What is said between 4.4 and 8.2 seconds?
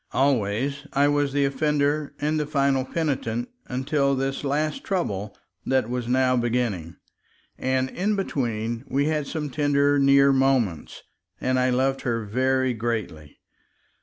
last trouble that was now beginning; and in